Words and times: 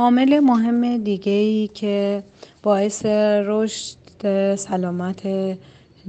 عامل 0.00 0.40
مهم 0.40 0.96
دیگه‌ای 0.96 1.68
که 1.68 2.22
باعث 2.62 3.06
رشد 3.46 3.96
سلامت 4.56 5.28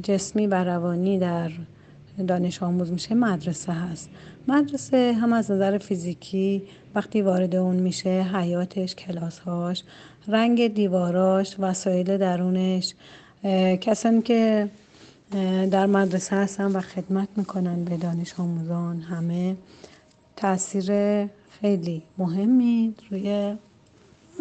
جسمی 0.04 0.48
و 0.48 0.64
روانی 0.64 1.20
در 1.20 1.52
دانش 2.28 2.64
آموز 2.64 2.92
میشه 2.92 3.16
مدرسه 3.16 3.74
هست. 3.74 4.10
مدرسه 4.48 5.14
هم 5.14 5.34
از 5.34 5.52
نظر 5.52 5.78
فیزیکی 5.78 6.62
وقتی 6.96 7.22
وارد 7.22 7.56
اون 7.56 7.76
میشه 7.76 8.10
حیاتش 8.10 8.96
کلاسهاش 8.96 9.84
رنگ 10.28 10.74
دیواراش 10.74 11.56
وسایل 11.60 12.18
درونش 12.18 12.94
کسانی 13.82 14.22
که 14.22 14.70
در 15.72 15.86
مدرسه 15.86 16.36
هستن 16.36 16.72
و 16.72 16.82
خدمت 16.82 17.28
می‌کنن 17.36 17.84
به 17.84 17.98
دانش 17.98 18.40
آموزان 18.40 19.00
همه 19.02 19.56
تاثیر 20.36 20.92
خیلی 21.62 22.04
مهمی 22.18 22.96
روی 23.12 23.56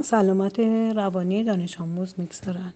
سلامت 0.04 0.58
روانی 0.96 1.44
دانش 1.44 1.80
آموز 1.80 2.14
می‌گذارن 2.18 2.74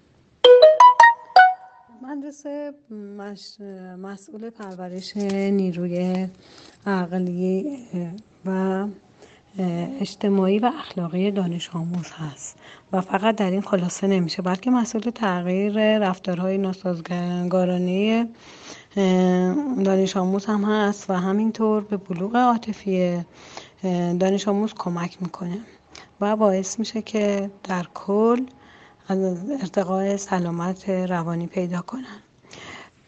مدرسه 2.02 2.72
مسئول 4.02 4.50
پرورش 4.50 5.16
نیروی 5.16 6.28
عقلی 6.86 7.78
و 8.46 8.86
اجتماعی 10.00 10.58
و 10.58 10.70
اخلاقی 10.78 11.30
دانش 11.30 11.70
آموز 11.74 12.06
هست. 12.10 12.58
و 12.92 13.00
فقط 13.00 13.36
در 13.36 13.50
این 13.50 13.62
خلاصه 13.62 14.06
نمیشه 14.06 14.42
بلکه 14.42 14.70
مسئول 14.70 15.02
تغییر 15.02 15.98
رفتارهای 15.98 16.58
ناسازگارانه 16.58 18.28
دانش 19.84 20.16
آموز 20.16 20.46
هم 20.46 20.64
هست 20.64 21.10
و 21.10 21.14
همینطور 21.14 21.84
به 21.84 21.96
بلوغ 21.96 22.36
عاطفی 22.36 23.24
دانش 24.20 24.48
آموز 24.48 24.74
کمک 24.74 25.22
می‌کنه. 25.22 25.58
و 26.20 26.36
باعث 26.36 26.78
میشه 26.78 27.02
که 27.02 27.50
در 27.64 27.86
کل 27.94 28.46
ارتقای 29.60 30.16
سلامت 30.16 30.88
روانی 30.88 31.46
پیدا 31.46 31.80
کنن. 31.80 32.22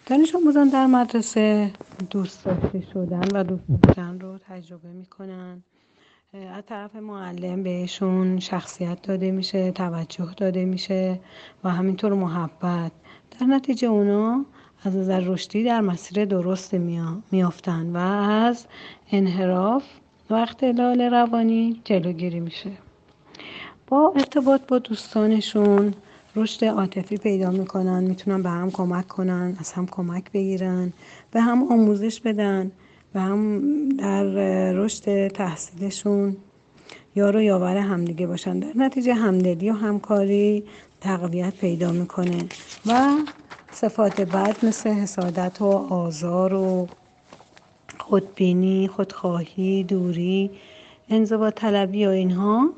دانش 0.07 0.35
آموزان 0.35 0.69
در 0.69 0.87
مدرسه 0.87 1.71
دوست 2.11 2.45
داشته 2.45 2.85
شدن 2.93 3.29
و 3.35 3.45
دوست 3.45 3.63
داشتن 3.69 4.21
رو 4.21 4.39
تجربه 4.39 4.89
می‌کنن. 4.89 5.63
از 6.55 6.65
طرف 6.67 6.97
معلم 6.97 7.63
بهشون 7.63 8.39
شخصیت 8.39 9.03
داده 9.03 9.31
میشه 9.31 9.71
توجه 9.71 10.35
داده 10.37 10.65
میشه 10.65 11.21
و 11.65 11.71
همینطور 11.71 12.15
محبت. 12.15 12.93
در 13.41 13.47
نتیجه 13.47 13.89
اونا 13.89 14.45
از 14.85 14.97
نظر 14.97 15.21
رشدی 15.21 15.65
در 15.65 15.81
مسیر 15.81 16.25
درست 16.25 16.75
میافتن 17.31 17.97
و 17.97 17.97
از 17.97 18.67
انحراف 19.11 19.85
و 20.31 20.35
اختلال 20.35 21.01
روانی 21.01 21.81
جلوگیری 21.85 22.41
میشه. 22.41 22.71
با 23.93 24.13
ارتباط 24.17 24.61
با 24.69 24.79
دوستانشون 24.79 25.95
رشد 26.37 26.65
عاطفی 26.65 27.17
پیدا 27.17 27.51
می‌کنن 27.51 28.05
می‌تونن 28.05 28.43
به 28.43 28.49
هم 28.49 28.71
کمک 28.71 29.09
کنن 29.09 29.57
از 29.61 29.73
هم 29.73 29.87
کمک 29.87 30.33
بگیرن 30.33 30.93
به 31.31 31.41
هم 31.41 31.73
آموزش 31.73 32.21
بدن 32.21 32.71
و 33.15 33.21
هم 33.21 33.89
در 33.89 34.25
رشد 34.73 35.29
تحصیلشون 35.29 36.37
یار 37.17 37.37
و 37.37 37.43
یاور 37.43 37.77
همدیگه 37.77 38.27
باشن. 38.27 38.59
در 38.59 38.73
نتیجه 38.77 39.15
همدلی 39.15 39.71
و 39.71 39.73
همکاری 39.73 40.65
تقویت 41.01 41.55
پیدا 41.55 41.93
می‌کنه 41.93 42.45
و 42.87 43.11
صفات 43.73 44.21
بد 44.21 44.65
مثل 44.65 44.91
حسادت 44.91 45.63
و 45.63 45.67
آزار 45.91 46.55
و 46.55 46.89
خودبینی 47.99 48.89
خودخواهی 48.89 49.85
دوری 49.85 50.51
انضباط 51.09 51.55
طلبی 51.55 52.07
و 52.07 52.11
اینها 52.11 52.73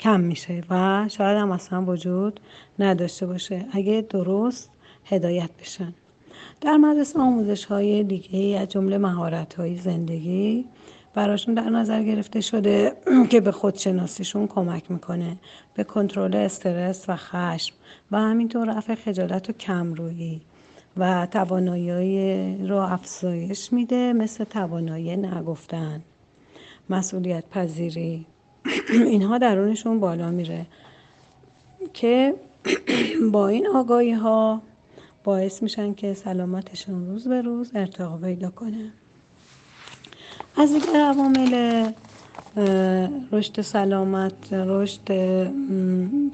کم 0.00 0.20
میشه 0.20 0.62
و 0.70 1.04
شاید 1.08 1.38
هم 1.38 1.50
اصلا 1.50 1.84
وجود 1.84 2.40
نداشته 2.78 3.26
باشه. 3.26 3.66
اگه 3.72 4.06
درست 4.10 4.70
هدایت 5.04 5.50
بشن. 5.60 5.94
در 6.60 6.76
مدرسه 6.76 7.18
آموزش 7.18 7.64
های 7.64 8.04
دیگه 8.04 8.58
از 8.60 8.68
جمله 8.68 8.98
مهارت 8.98 9.54
های 9.54 9.76
زندگی 9.76 10.64
براشون 11.14 11.54
در 11.54 11.70
نظر 11.70 12.02
گرفته 12.02 12.40
شده 12.40 12.92
که 13.30 13.40
به 13.40 13.52
خودشناسیشون 13.52 14.46
کمک 14.46 14.90
می‌کنه 14.90 15.36
به 15.74 15.84
کنترل 15.84 16.36
استرس 16.36 17.04
و 17.08 17.16
خشم 17.16 17.74
و 18.10 18.20
همینطور 18.20 18.76
رفع 18.76 18.94
خجالت 18.94 19.50
و 19.50 19.52
کمرویی 19.52 20.40
و 20.96 21.26
توانایی 21.30 22.66
رو 22.66 22.76
افزایش 22.76 23.72
میده 23.72 24.12
مثل 24.12 24.44
توانایی 24.44 25.16
نگفتن 25.16 26.02
مسئولیت 26.90 27.44
پذیری 27.50 28.26
اینها 29.10 29.38
درونشون 29.38 30.00
بالا 30.00 30.30
میره. 30.30 30.66
که 31.92 32.34
با 33.32 33.48
این 33.48 33.66
آگاهی 33.66 34.12
ها 34.12 34.62
باعث 35.24 35.62
میشن 35.62 35.94
که 35.94 36.14
سلامتشون 36.14 37.06
روز 37.06 37.28
به 37.28 37.42
روز 37.42 37.70
ارتقا 37.74 38.16
پیدا 38.16 38.50
کنه. 38.50 38.92
از 40.56 40.72
دیگر 40.72 41.00
عوامل 41.00 41.92
رشد 43.32 43.60
سلامت 43.60 44.52
رشد 44.52 45.08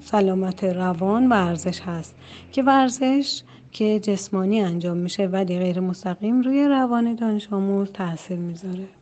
سلامت 0.00 0.64
روان 0.64 1.28
ورزش 1.28 1.80
هست 1.80 2.14
که 2.52 2.62
ورزش 2.62 3.42
که 3.72 4.00
جسمانی 4.00 4.60
انجام 4.60 4.96
میشه 4.96 5.26
ولی 5.26 5.58
غیر 5.58 5.80
مستقیم 5.80 6.40
روی 6.40 6.68
روان 6.68 7.14
دانش 7.14 7.52
آموز 7.52 7.92
تاثیر 7.92 8.38
می‌ذاره. 8.38 8.97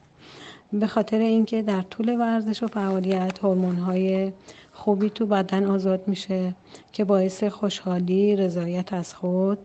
به 0.73 0.87
خاطر 0.87 1.19
اینکه 1.19 1.63
در 1.63 1.83
طول 1.83 2.21
ورزش 2.21 2.63
و 2.63 2.67
فعالیت 2.67 3.39
های 3.39 4.33
خوبی 4.73 5.11
تو 5.11 5.27
بدن 5.27 5.65
آزاد 5.65 6.09
میشه 6.09 6.55
که 6.93 7.05
باعث 7.05 7.45
خوشحالی 7.45 8.37
رضایت 8.37 8.93
از 8.93 9.15
خود 9.15 9.59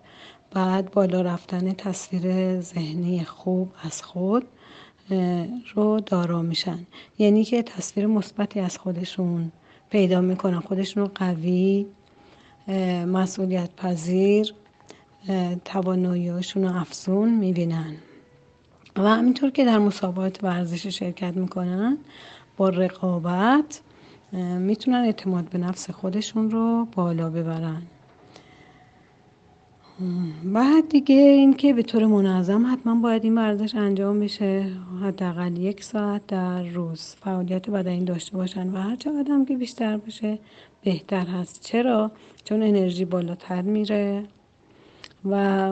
بعد 0.52 0.92
بالا 0.92 1.22
رفتن 1.22 1.74
تصویر 1.74 2.62
ذهنی 2.62 3.24
خوب 3.24 3.70
از 3.84 4.02
خود 4.02 4.44
رو 5.76 6.00
دارا 6.00 6.42
میشن. 6.42 6.80
یعنی 7.20 7.44
که 7.44 7.64
تصویر 7.64 8.08
مثبتی 8.08 8.60
از 8.60 8.78
خودشون 8.78 9.52
پیدا 9.90 10.22
می‌کنن. 10.22 10.60
خودشون 10.60 11.04
رو 11.04 11.12
قوی 11.16 11.86
مسئولیت 13.08 13.70
پذیر 13.76 14.54
تواناییاشون 15.66 16.64
رو 16.64 16.76
افزون 16.76 17.38
می‌بینن. 17.38 17.96
و 18.98 19.02
همینطور 19.02 19.50
که 19.50 19.66
در 19.66 19.78
مسابقات 19.78 20.44
ورزش 20.44 20.88
شرکت 20.88 21.38
می‌کنن 21.38 21.98
با 22.58 22.70
رقابت 22.70 23.82
می‌تونن 24.60 24.98
اعتماد 24.98 25.50
به 25.50 25.58
نفس 25.58 25.90
خودشون 25.90 26.52
رو 26.52 26.88
بالا 26.96 27.30
ببرن. 27.30 27.82
بعد 30.44 30.90
دیگه 30.90 31.16
اینکه 31.16 31.74
به 31.74 31.84
طور 31.84 32.06
منظم 32.06 32.74
حتما 32.74 32.96
باید 32.96 33.24
این 33.24 33.38
ورزش 33.38 33.76
انجام 33.76 34.20
بشه 34.20 34.66
حداقل 35.04 35.58
یک 35.58 35.84
ساعت 35.84 36.28
در 36.28 36.64
روز. 36.64 37.16
فعالیت 37.20 37.70
بدنی 37.70 38.06
داشته 38.06 38.38
باشن 38.38 38.70
و 38.70 38.78
هر 38.78 38.96
چقدر 38.96 39.32
هم 39.32 39.46
که 39.46 39.58
بیشتر 39.58 39.98
باشه 39.98 40.40
بهتر 40.84 41.26
هست. 41.26 41.66
چرا؟ 41.66 42.12
چون 42.44 42.64
انرژی 42.64 43.06
بالاتر 43.06 43.62
میره 43.62 44.24
و 45.26 45.72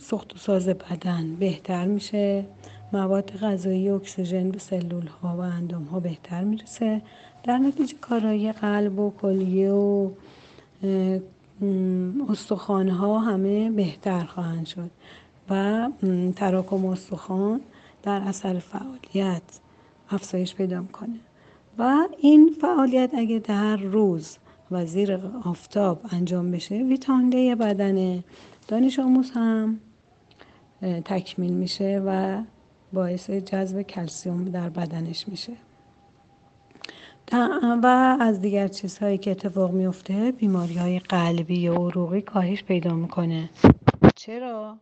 سخت 0.00 0.34
و 0.34 0.38
ساز 0.38 0.68
بدن 0.68 1.34
بهتر 1.34 1.84
میشه. 1.86 2.44
مواد 2.92 3.36
غذایی 3.36 3.88
اکسیژن 3.88 4.50
به 4.50 4.58
سلول 4.58 5.06
ها 5.06 5.36
و 5.36 5.40
اندام 5.40 5.84
ها 5.84 6.00
بهتر 6.00 6.44
می‌رسه. 6.44 7.02
در 7.44 7.58
نتیجه 7.58 7.94
کارایی 8.00 8.52
قلب 8.52 8.98
و 8.98 9.12
کلیه 9.22 9.72
و 9.72 10.10
استخوان 12.28 12.88
ها 12.88 13.18
همه 13.18 13.70
بهتر 13.70 14.24
خواهند 14.24 14.66
شد 14.66 14.90
و 15.50 15.88
تراکم 16.36 16.86
استخوان 16.86 17.60
در 18.02 18.20
اثر 18.20 18.58
فعالیت 18.58 19.42
افزایش 20.10 20.54
پیدا 20.54 20.80
می‌کنه. 20.80 21.18
و 21.78 22.08
این 22.20 22.56
فعالیت 22.60 23.10
اگه 23.14 23.38
در 23.38 23.76
روز 23.76 24.36
و 24.70 24.86
زیر 24.86 25.18
آفتاب 25.44 26.00
انجام 26.10 26.50
بشه 26.50 26.74
ویتامین 26.74 27.54
بدن 27.54 28.24
دانش 28.68 28.98
آموز 28.98 29.30
هم 29.30 29.80
تکمیل 30.80 31.52
میشه 31.54 32.02
و 32.06 32.42
باعث 32.92 33.30
جذب 33.30 33.82
کلسیوم 33.82 34.44
در 34.44 34.68
بدنش 34.68 35.28
میشه. 35.28 35.52
و 37.82 38.16
از 38.20 38.40
دیگر 38.40 38.68
چیزهایی 38.68 39.18
که 39.18 39.30
اتفاق 39.30 39.72
میفته 39.72 40.32
بیماری 40.32 40.74
های 40.74 40.98
قلبی 40.98 41.68
و 41.68 41.74
عروقی 41.74 42.20
کاهش 42.22 42.64
پیدا 42.64 42.94
می‌کنه. 42.94 43.50
چرا؟ 44.14 44.78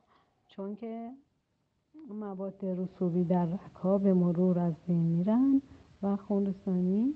چون 0.48 0.76
که 0.76 1.10
مواد 2.10 2.60
رسوبی 2.62 3.24
در 3.24 3.46
رکا 3.46 3.98
به 3.98 4.14
مرور 4.14 4.58
از 4.58 4.74
بین 4.88 5.02
میرن 5.02 5.62
و 6.02 6.16
خونرسانی 6.16 7.14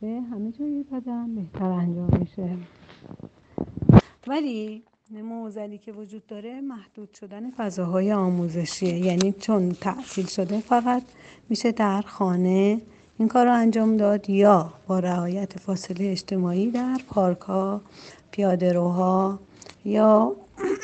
به 0.00 0.20
همه 0.30 0.52
جای 0.52 0.84
بدن 0.92 1.34
بهتر 1.34 1.64
انجام 1.64 2.10
میشه. 2.18 2.56
ولی 4.26 4.82
موزلی 5.20 5.78
که 5.78 5.92
وجود 5.92 6.26
داره 6.26 6.60
محدود 6.60 7.14
شدن 7.20 7.50
فضاهای 7.50 8.12
آموزشیه 8.12 8.98
یعنی 8.98 9.32
چون 9.32 9.72
تعطیل 9.72 10.26
شده 10.26 10.60
فقط 10.60 11.02
میشه 11.48 11.72
در 11.72 12.02
خانه 12.02 12.80
این 13.18 13.28
کار 13.28 13.46
رو 13.46 13.52
انجام 13.52 13.96
داد 13.96 14.30
یا 14.30 14.72
با 14.86 14.98
رعایت 14.98 15.58
فاصله 15.58 16.10
اجتماعی 16.10 16.70
در 16.70 17.00
پارک 17.08 17.40
ها 17.40 17.80
پیاده 18.30 18.72
روها 18.72 19.38
یا 19.84 20.36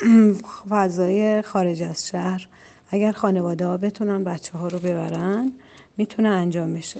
فضای 0.69 1.41
خارج 1.41 1.83
از 1.83 2.07
شهر. 2.07 2.47
اگر 2.89 3.11
خانواده 3.11 3.67
ها 3.67 3.77
بتونن 3.77 4.23
بچه 4.23 4.57
ها 4.57 4.67
رو 4.67 4.79
ببرن 4.79 5.51
می‌تونه 5.97 6.29
انجام 6.29 6.73
بشه. 6.73 6.99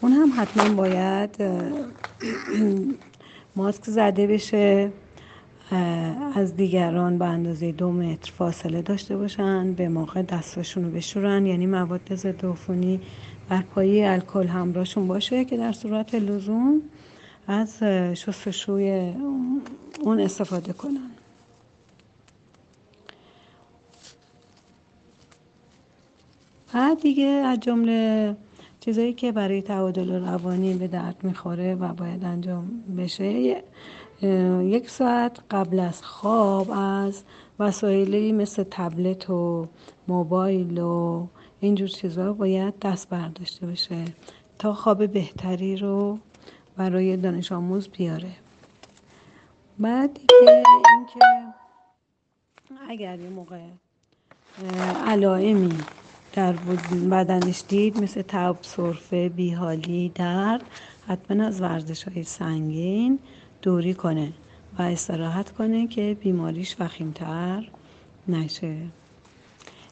اون 0.00 0.12
هم 0.12 0.32
حتما 0.36 0.74
باید 0.74 1.36
ماسک 3.56 3.84
زده 3.84 4.26
بشه. 4.26 4.92
از 6.34 6.56
دیگران 6.56 7.18
به 7.18 7.24
اندازه 7.24 7.72
دو 7.72 7.92
متر 7.92 8.32
فاصله 8.32 8.82
داشته 8.82 9.16
باشن 9.16 9.72
به 9.72 9.88
موقع 9.88 10.22
دستاشون 10.22 10.84
رو 10.84 10.90
بشورن. 10.90 11.46
یعنی 11.46 11.66
مواد 11.66 12.14
ضد 12.14 12.46
عفونی 12.46 13.00
بر 13.48 13.62
پایه 13.62 14.10
الکل 14.10 14.46
همراهشون 14.46 15.06
باشه 15.06 15.44
که 15.44 15.56
در 15.56 15.72
صورت 15.72 16.14
لزوم 16.14 16.82
از 17.46 17.82
شستشوی 18.14 19.14
اون 20.00 20.20
استفاده 20.20 20.72
کنن. 20.72 21.10
بعد 26.74 27.00
دیگه 27.00 27.24
از 27.24 27.60
جمله 27.60 28.36
چیزایی 28.84 29.12
که 29.12 29.32
برای 29.32 29.62
تعادل 29.62 30.24
روانی 30.24 30.74
به 30.74 30.88
درد 30.88 31.24
می‌خوره 31.24 31.74
و 31.74 31.94
باید 31.94 32.24
انجام 32.24 32.84
بشه 32.98 33.62
یک 34.62 34.90
ساعت 34.90 35.40
قبل 35.50 35.80
از 35.80 36.02
خواب 36.02 36.70
از 36.70 37.22
وسایلی 37.58 38.32
مثل 38.32 38.64
تبلت 38.70 39.30
و 39.30 39.66
موبایل 40.08 40.78
و 40.78 41.26
اینجور 41.60 41.88
چیزها 41.88 42.32
باید 42.32 42.78
دست 42.78 43.08
برداشته 43.08 43.66
بشه 43.66 44.04
تا 44.58 44.74
خواب 44.74 45.06
بهتری 45.06 45.76
رو 45.76 46.18
برای 46.76 47.16
دانش 47.16 47.52
آموز 47.52 47.88
بیاره. 47.88 48.32
بعد 49.78 50.20
اینکه 50.96 51.20
اگر 52.88 53.20
یه 53.20 53.28
موقع 53.28 53.60
علائمی 55.06 55.78
در 56.32 56.52
بدنش 57.10 57.62
دید 57.68 58.02
مثل 58.02 58.22
تب 58.22 58.56
سرفه 58.62 59.28
بیحالی 59.28 60.12
درد. 60.14 60.62
حتما 61.08 61.44
از 61.44 61.60
ورزش 61.60 62.04
های 62.08 62.24
سنگین 62.24 63.18
دوری 63.62 63.94
کنه 63.94 64.32
و 64.78 64.82
استراحت 64.82 65.50
کنه 65.50 65.86
که 65.86 66.16
بیماریش 66.20 66.76
وخیمتر 66.80 67.70
نشه. 68.28 68.76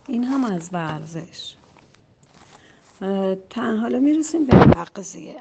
این 0.09 0.25
هم 0.25 0.45
از 0.45 0.71
ورزش. 0.73 1.55
حالا 3.57 3.99
می‌رسیم 3.99 4.47
به 4.47 4.53
تغذیه. 4.53 5.37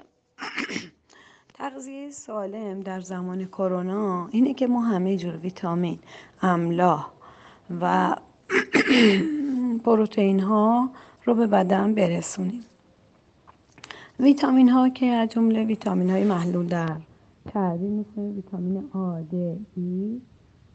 تغذیه 1.60 2.10
سالم 2.10 2.80
در 2.80 3.02
زمان 3.02 3.46
کرونا 3.46 4.30
اینه 4.32 4.54
که 4.54 4.68
ما 4.68 4.82
همه 4.82 5.18
جور 5.18 5.38
ویتامین 5.38 6.00
املاح 6.42 7.12
و 7.82 8.16
پروتئین 9.80 10.40
ها 10.40 10.90
رو 11.26 11.34
به 11.36 11.48
بدن 11.48 11.94
برسونیم. 11.94 12.64
ویتامین 14.20 14.70
ها 14.70 14.90
که 14.90 15.06
از 15.06 15.30
جمله 15.30 15.64
ویتامین 15.64 16.10
های 16.10 16.24
محلول 16.24 16.68
در 16.68 16.98
چربی 17.54 17.88
مثل 17.88 18.22
ویتامین 18.22 18.90
آ 18.94 19.22
د 19.22 19.34
ای. 19.76 20.22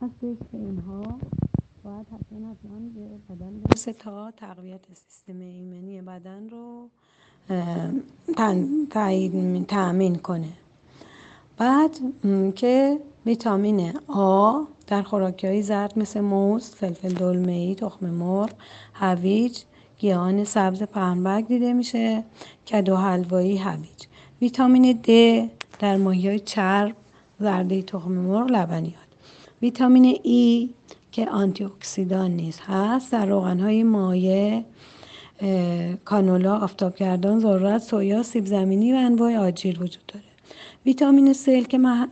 هستش 0.02 0.38
که 0.52 0.56
اینها 0.58 1.02
باید 1.84 2.06
حتما 2.06 2.50
حتما 2.50 2.78
به 2.94 3.34
بدن 3.34 3.60
برسه 3.60 3.92
تا 3.92 4.30
تقویت 4.30 4.80
سیستم 4.94 5.40
ایمنی 5.40 6.02
بدن 6.02 6.48
رو 6.48 6.90
تأمین 9.68 10.16
کنه. 10.16 10.52
بعد 11.56 11.90
که 12.54 13.00
ویتامین 13.26 13.92
آ 14.08 14.60
در 14.86 15.02
خوراکی 15.02 15.62
زرد 15.62 15.98
مثل 15.98 16.20
موز، 16.20 16.70
فلفل 16.70 17.08
دلمه 17.08 17.52
ای، 17.52 17.74
تخم 17.74 18.06
مرغ، 18.06 18.50
هویج، 18.94 19.58
گیاهان 19.98 20.44
سبز 20.44 20.82
پهنبرگ 20.82 21.46
دیده 21.46 21.72
میشه 21.72 22.24
کدو 22.66 22.96
حلوایی 22.96 23.56
هویج. 23.56 24.00
ویتامین 24.42 24.92
د 24.92 25.10
در 25.78 25.96
ماهی 25.96 26.28
های 26.28 26.38
چرب 26.38 26.96
زرده 27.40 27.82
تخم 27.82 28.12
مرغ 28.12 28.50
لبنیات. 28.50 28.94
ویتامین 29.62 30.18
ای 30.22 30.70
که 31.12 31.30
آنتی 31.30 31.64
اکسیدان 31.64 32.30
نیست 32.30 32.60
هست 32.60 33.12
در 33.12 33.26
روغن 33.26 33.60
های 33.60 33.82
مایع 33.82 34.62
کانولا 36.04 36.58
آفتابگردان 36.58 37.40
ذرت 37.40 37.82
سویا 37.82 38.22
سیب 38.22 38.46
زمینی 38.46 38.92
و 38.92 38.96
انواع 38.96 39.36
آجیل 39.36 39.82
وجود 39.82 40.06
داره. 40.08 40.33
ویتامین 40.86 41.32
C 41.32 41.66
که, 41.68 41.78
مح... 41.78 42.06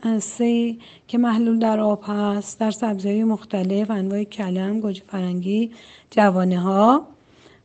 که 1.09 1.19
محلول 1.19 1.59
در 1.59 1.81
آب 1.81 2.05
هست 2.07 2.61
در 2.61 2.71
سبزی 2.71 3.25
مختلف 3.25 3.91
انواع 3.91 4.25
کلم 4.25 4.81
گوجه 4.81 5.03
فرنگی 5.07 5.71
جوانه 6.11 6.61
ها 6.61 7.07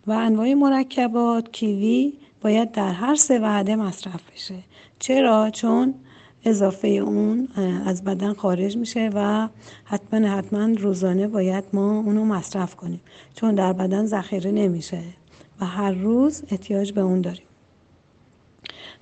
و 0.08 0.12
انواع 0.12 0.54
مرکبات 0.54 1.52
کیوی 1.52 2.14
باید 2.42 2.72
در 2.72 2.92
هر 2.92 3.16
سه 3.16 3.40
وعده 3.40 3.76
مصرف 3.76 4.22
بشه. 4.34 4.56
چرا؟ 5.00 5.50
چون 5.50 5.94
اضافه 6.46 6.88
اون 6.88 7.48
از 7.86 8.04
بدن 8.04 8.34
خارج 8.34 8.78
میشه 8.78 9.10
و 9.14 9.48
حتما 9.86 10.28
حتما 10.28 10.66
روزانه 10.66 11.28
باید 11.28 11.64
ما 11.74 12.00
اونو 12.00 12.26
مصرف 12.26 12.76
کنیم. 12.76 13.02
چون 13.36 13.56
در 13.56 13.74
بدن 13.74 14.06
ذخیره 14.06 14.52
نمیشه 14.52 15.02
و 15.62 15.66
هر 15.66 15.92
روز 15.92 16.44
احتیاج 16.52 16.92
به 16.92 17.02
اون 17.02 17.22
داریم. 17.22 17.48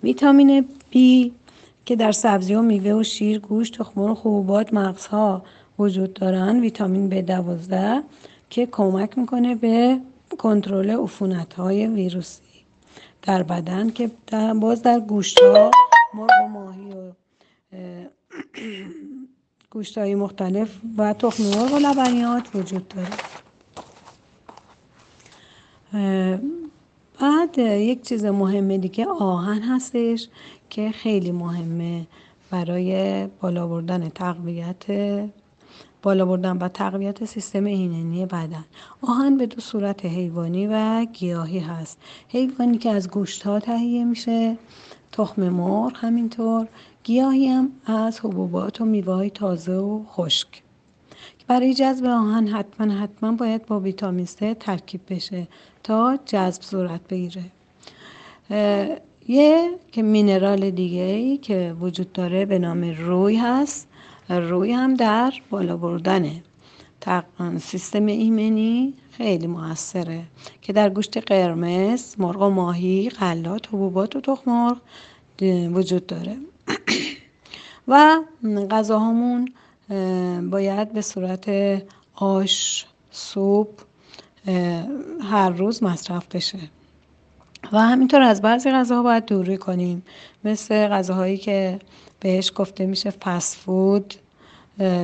ویتامین 0.03 0.65
B 0.93 0.97
که 1.85 1.95
در 1.95 2.11
سبزی 2.11 2.55
و 2.55 2.61
میوه 2.61 2.91
و 2.91 3.03
شیر 3.03 3.39
گوشت 3.39 3.77
تخم 3.77 4.01
و 4.01 4.13
حبوبات 4.13 4.73
مغزها 4.73 5.43
وجود 5.79 6.13
دارن 6.13 6.59
ویتامین 6.59 7.09
B12 7.09 8.03
که 8.49 8.65
کمک 8.65 9.17
می‌کنه 9.17 9.55
به 9.55 9.99
کنترل 10.37 10.89
عفونت 10.89 11.53
های 11.53 11.87
ویروسی 11.87 12.41
در 13.21 13.43
بدن 13.43 13.89
که 13.89 14.11
باز 14.61 14.81
در 14.81 14.99
گوشت 14.99 15.39
ها 15.39 15.71
مرغ 16.13 16.29
و 16.45 16.47
ماهی 16.47 16.91
و 16.91 17.11
گوشت 19.69 19.97
های 19.97 20.15
مختلف 20.15 20.69
و 20.97 21.13
تخم 21.13 21.43
مرغ 21.43 21.73
و 21.73 21.77
لبنیات 21.79 22.55
وجود 22.55 22.87
داره. 22.87 23.09
بعد 27.19 27.57
یک 27.57 28.01
چیز 28.01 28.25
مهمه 28.25 28.77
دیگه 28.77 29.05
آهن 29.05 29.61
هستش 29.61 30.27
که 30.69 30.91
خیلی 30.91 31.31
مهمه 31.31 32.07
برای 32.51 33.27
بالا 33.41 33.67
بردن 33.67 34.09
تقویت 34.09 34.85
بالا 36.01 36.25
بردن 36.25 36.57
و 36.57 36.67
تقویت 36.67 37.25
سیستم 37.25 37.63
ایمنی 37.65 38.25
بدن. 38.25 38.65
آهن 39.01 39.37
به 39.37 39.45
دو 39.45 39.61
صورت 39.61 40.05
حیوانی 40.05 40.67
و 40.67 41.05
گیاهی 41.05 41.59
هست. 41.59 41.97
حیوانی 42.27 42.77
که 42.77 42.89
از 42.89 43.09
گوشت 43.09 43.43
ها 43.43 43.59
تهیه 43.59 44.03
میشه 44.03 44.57
تخم 45.11 45.49
مرغ 45.49 45.93
همینطور. 45.95 46.67
گیاهی 47.03 47.47
هم 47.47 47.71
از 47.85 48.19
حبوبات 48.19 48.81
و 48.81 48.85
میوه 48.85 49.13
های 49.13 49.29
تازه 49.29 49.75
و 49.75 50.03
خشک. 50.03 50.64
برای 51.47 51.73
جذب 51.73 52.05
آهن 52.05 52.47
حتما 52.47 52.93
حتما 52.93 53.31
باید 53.31 53.65
با 53.65 53.79
ویتامین 53.79 54.25
C 54.25 54.55
ترکیب 54.59 55.01
بشه 55.09 55.47
تا 55.83 56.19
جذب 56.25 56.61
صورت 56.61 57.01
بگیره. 57.09 57.43
یه 59.27 59.69
که 59.91 60.03
مینرال 60.03 60.69
دیگه 60.69 61.01
ای 61.01 61.37
که 61.37 61.75
وجود 61.81 62.13
داره 62.13 62.45
به 62.45 62.59
نام 62.59 62.83
روی 62.83 63.35
هست. 63.35 63.87
روی 64.29 64.71
هم 64.71 64.93
در 64.93 65.33
بالا 65.49 65.77
بردن 65.77 66.41
سیستم 67.59 68.05
ایمنی 68.05 68.93
خیلی 69.11 69.47
موثره 69.47 70.23
که 70.61 70.73
در 70.73 70.89
گوشت 70.89 71.17
قرمز 71.17 72.15
مرغ 72.17 72.41
و 72.41 72.49
ماهی 72.49 73.09
غلات 73.09 73.67
حبوبات 73.67 74.15
و 74.15 74.21
تخم 74.21 74.51
مرغ 74.51 74.77
وجود 75.73 76.05
داره. 76.07 76.37
و 77.87 78.21
غذاهامون 78.71 79.53
باید 80.51 80.93
به 80.93 81.01
صورت 81.01 81.49
آش 82.15 82.85
سوپ 83.11 83.67
هر 85.21 85.49
روز 85.49 85.83
مصرف 85.83 86.35
بشه. 86.35 86.59
و 87.71 87.79
همینطور 87.79 88.21
از 88.21 88.41
بعضی 88.41 88.71
غذاها 88.71 89.03
باید 89.03 89.25
دوری 89.25 89.57
کنیم. 89.57 90.03
مثل 90.43 90.87
غذاهایی 90.87 91.37
که 91.37 91.79
بهش 92.19 92.51
گفته 92.55 92.85
میشه 92.85 93.09
فست 93.09 93.57
فود 93.57 94.13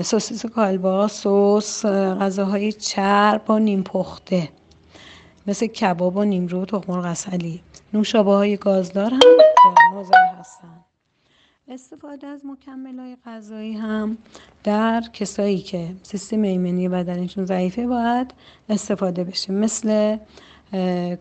سوسیس 0.02 0.46
کالبا 0.46 1.08
سس 1.08 1.86
غذاهای 1.86 2.72
چرب 2.72 3.50
و 3.50 3.60
نیم 3.60 3.84
پخته. 3.84 4.50
مثل 5.48 5.68
کباب 5.68 6.18
و 6.18 6.24
نیمرو 6.24 6.62
و 6.62 6.66
تخم 6.66 6.94
مرغ 6.94 7.18
نوشابه 7.94 8.32
های 8.32 8.58
گازدار 8.58 9.12
هم 9.12 9.20
مضر 9.96 10.18
هستن. 10.40 10.81
استفاده 11.72 12.28
از 12.28 12.46
مکمل 12.46 13.00
های 13.00 13.18
غذایی 13.26 13.74
هم 13.74 14.18
در 14.64 15.04
کسایی 15.14 15.60
که 15.60 15.96
سیستم 16.04 16.42
ایمنی 16.42 16.90
بدنشون 16.90 17.46
ضعیفه 17.46 17.88
باید 17.88 18.34
استفاده 18.70 19.24
بشه. 19.24 19.54
مثل 19.54 20.18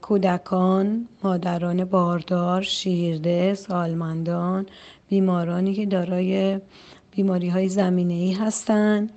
کودکان 0.02 1.08
مادران 1.22 1.84
باردار 1.84 2.62
شیرده 2.62 3.54
سالمندان 3.54 4.66
بیمارانی 5.08 5.74
که 5.74 5.86
دارای 5.86 6.60
بیماری 7.10 7.48
های 7.48 7.68
زمینه 7.68 8.14
ای 8.14 8.32
هستند 8.32 9.10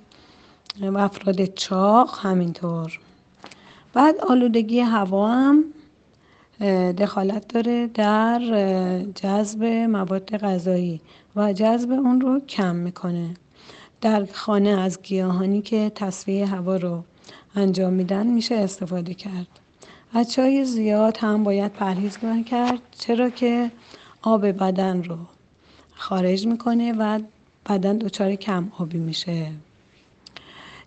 و 0.80 0.98
افراد 0.98 1.44
چاق 1.44 2.18
همینطور. 2.22 3.00
بعد 3.94 4.18
آلودگی 4.18 4.80
هوا 4.80 5.28
هم 5.28 5.64
دخالت 6.98 7.48
داره 7.48 7.86
در 7.86 8.40
جذب 9.14 9.64
مواد 9.64 10.36
غذایی 10.36 11.00
و 11.36 11.52
جذب 11.52 11.90
اون 11.90 12.20
رو 12.20 12.40
کم 12.40 12.76
می‌کنه. 12.76 13.34
در 14.00 14.26
خانه 14.32 14.70
از 14.70 15.02
گیاهانی 15.02 15.62
که 15.62 15.92
تصفیه 15.94 16.46
هوا 16.46 16.76
رو 16.76 17.04
انجام 17.56 17.92
میدن 17.92 18.26
میشه 18.26 18.54
استفاده 18.54 19.14
کرد. 19.14 19.46
از 20.12 20.32
چای 20.32 20.64
زیاد 20.64 21.16
هم 21.16 21.44
باید 21.44 21.72
پرهیز 21.72 22.18
کرد 22.46 22.80
چرا 22.98 23.30
که 23.30 23.70
آب 24.22 24.46
بدن 24.46 25.02
رو 25.02 25.16
خارج 25.94 26.46
می‌کنه 26.46 26.92
و 26.92 27.20
بدن 27.68 27.98
دچار 27.98 28.34
کم 28.34 28.72
آبی 28.78 28.98
میشه. 28.98 29.50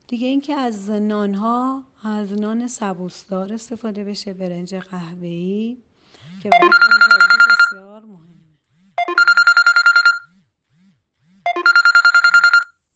دیگه 0.08 0.28
اینکه 0.28 0.56
از 0.56 0.90
نان 0.90 1.34
ها 1.34 1.84
از 2.04 2.34
نان 2.34 2.68
سبوسدار 2.68 3.54
استفاده 3.54 4.04
بشه 4.04 4.34
برنج 4.34 4.76
قهوه‌ای 4.76 5.78
که 6.44 6.50